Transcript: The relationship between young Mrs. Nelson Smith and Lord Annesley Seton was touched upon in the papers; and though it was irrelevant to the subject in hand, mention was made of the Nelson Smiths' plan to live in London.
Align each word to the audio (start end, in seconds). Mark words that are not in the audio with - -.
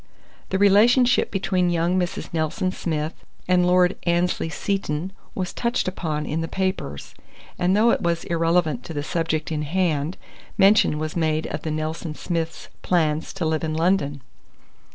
The 0.49 0.57
relationship 0.57 1.29
between 1.29 1.69
young 1.69 1.95
Mrs. 1.95 2.33
Nelson 2.33 2.71
Smith 2.71 3.13
and 3.47 3.67
Lord 3.67 3.95
Annesley 4.01 4.49
Seton 4.49 5.13
was 5.35 5.53
touched 5.53 5.87
upon 5.87 6.25
in 6.25 6.41
the 6.41 6.47
papers; 6.47 7.13
and 7.59 7.77
though 7.77 7.91
it 7.91 8.01
was 8.01 8.23
irrelevant 8.23 8.83
to 8.85 8.95
the 8.95 9.03
subject 9.03 9.51
in 9.51 9.61
hand, 9.61 10.17
mention 10.57 10.97
was 10.97 11.15
made 11.15 11.45
of 11.45 11.61
the 11.61 11.69
Nelson 11.69 12.15
Smiths' 12.15 12.69
plan 12.81 13.19
to 13.19 13.45
live 13.45 13.63
in 13.63 13.75
London. 13.75 14.23